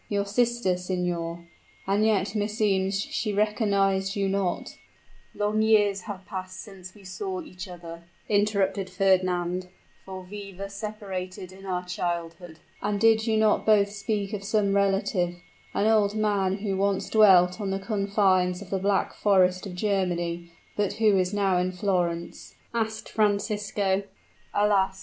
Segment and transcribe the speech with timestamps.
[0.09, 1.45] "Your sister, signor!
[1.85, 4.77] And yet, meseems, she recognized you not"
[5.35, 9.67] "Long years have passed since we saw each other," interrupted Fernand;
[10.03, 14.75] "for we were separated in our childhood." "And did you not both speak of some
[14.75, 15.35] relative
[15.75, 20.51] an old man who once dwelt on the confines of the Black Forest of Germany,
[20.75, 24.01] but who is now in Florence?" asked Francisco.
[24.51, 24.99] "Alas!